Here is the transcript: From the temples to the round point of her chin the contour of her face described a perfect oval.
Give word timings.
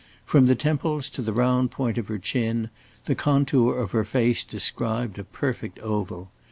From 0.25 0.47
the 0.47 0.55
temples 0.55 1.11
to 1.11 1.21
the 1.21 1.31
round 1.31 1.69
point 1.69 1.99
of 1.99 2.07
her 2.07 2.17
chin 2.17 2.71
the 3.05 3.13
contour 3.13 3.75
of 3.77 3.91
her 3.91 4.03
face 4.03 4.43
described 4.43 5.19
a 5.19 5.23
perfect 5.23 5.77
oval. 5.77 6.31